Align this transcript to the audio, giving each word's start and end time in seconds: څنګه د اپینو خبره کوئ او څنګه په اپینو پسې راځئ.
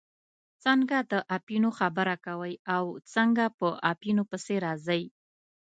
څنګه 0.65 0.97
د 1.11 1.13
اپینو 1.37 1.69
خبره 1.79 2.15
کوئ 2.25 2.53
او 2.75 2.83
څنګه 3.13 3.45
په 3.57 3.67
اپینو 3.91 4.23
پسې 4.29 4.55
راځئ. 4.65 5.03